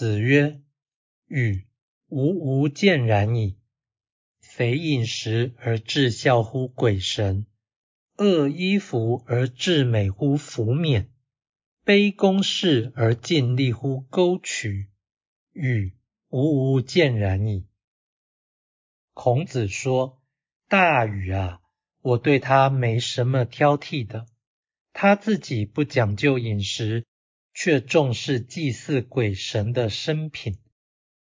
[0.00, 0.62] 子曰
[1.28, 1.66] ：“与
[2.08, 3.58] 吾无见然矣。
[4.40, 7.44] 肥饮食而致孝乎鬼神，
[8.16, 11.10] 恶衣服而致美乎服冕，
[11.84, 14.88] 卑躬事而尽力乎沟渠，
[15.52, 15.92] 与
[16.30, 17.66] 吾无见然矣。”
[19.12, 20.22] 孔子说
[20.66, 21.60] ：“大禹啊，
[22.00, 24.24] 我对他没什么挑剔的。
[24.94, 27.04] 他自己不讲究饮食。”
[27.62, 30.56] 却重视祭祀鬼神的生品，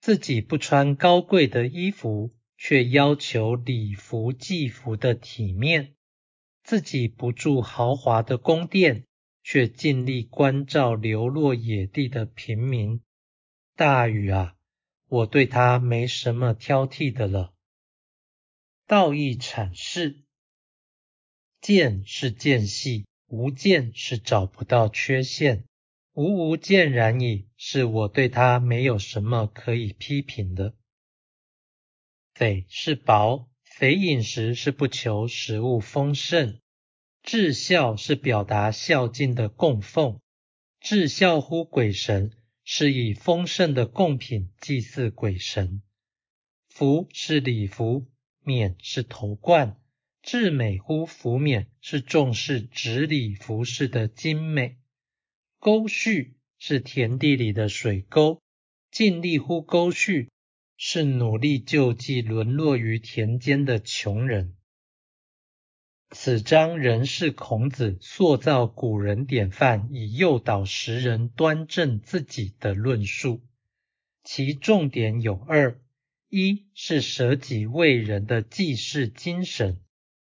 [0.00, 5.96] 自己不穿高贵的衣服，却要求礼服祭服的体面；
[6.62, 9.04] 自己不住豪华的宫殿，
[9.42, 13.00] 却尽力关照流落野地的平民。
[13.74, 14.54] 大禹啊，
[15.08, 17.52] 我对他没什么挑剔的了。
[18.86, 20.22] 道义阐释：
[21.60, 25.64] 见是间隙，无见是找不到缺陷。
[26.14, 30.74] 吾无见然矣，是我对他没有什么可以批评的。
[32.34, 36.60] 匪是薄，肥饮食是不求食物丰盛，
[37.22, 40.20] 至孝是表达孝敬的供奉，
[40.80, 45.80] 至孝乎鬼神是以丰盛的贡品祭祀鬼神。
[46.68, 48.06] 服是礼服，
[48.42, 49.80] 冕是头冠，
[50.22, 54.76] 至美乎服冕是重视执礼服饰的精美。
[55.64, 58.42] 沟序是田地里的水沟，
[58.90, 60.28] 尽力乎沟序
[60.76, 64.56] 是努力救济沦落于田间的穷人。
[66.10, 73.40] 此章仍是孔子塑造古人典范，以诱导时人端正自己的论述。
[74.24, 75.80] 其重点有二：
[76.28, 79.76] 一是舍己为人的济世精神；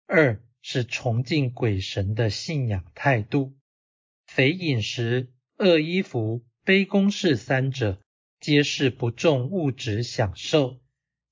[0.06, 3.54] 二是崇敬鬼神的信仰态度。
[4.36, 8.02] 肥饮食、恶衣服、卑公事三者，
[8.42, 10.82] 皆是不重物质享受；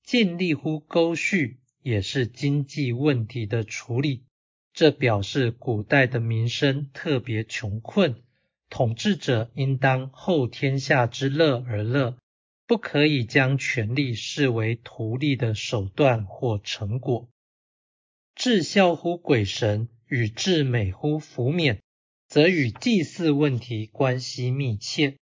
[0.02, 4.24] 尽力乎沟序，也是经济问题的处理。
[4.72, 8.22] 这表示古代的民生特别穷困，
[8.70, 12.16] 统治者应当后天下之乐而乐，
[12.66, 17.28] 不可以将权力视为图利的手段或成果。
[18.34, 21.82] 至孝乎鬼神，与至美乎服冕。
[22.34, 25.18] 则与祭祀问题关系密切，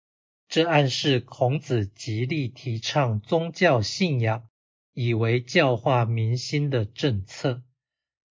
[0.46, 4.46] 这暗示孔子极力提倡宗教信仰，
[4.92, 7.62] 以为教化民心的政策。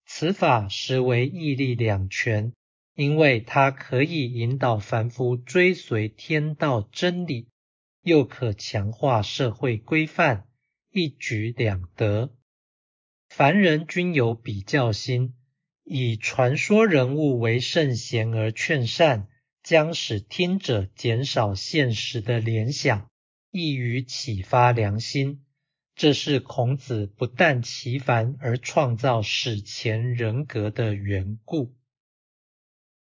[0.06, 2.54] 此法实为义利两全，
[2.94, 7.48] 因为它可以引导凡夫追随天道真理，
[8.04, 10.48] 又可强化社会规范，
[10.92, 12.32] 一举两得。
[13.28, 15.34] 凡人均有比较心。
[15.90, 19.30] 以传说人物为圣贤而劝善，
[19.64, 23.08] 将使听者减少现实的联想，
[23.52, 25.46] 易于启发良心。
[25.96, 31.77] 这是孔子不但其烦而创造史前人格的缘故。